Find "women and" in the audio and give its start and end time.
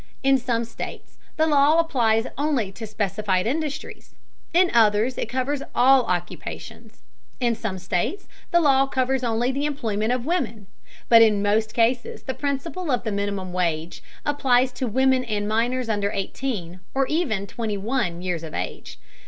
14.87-15.47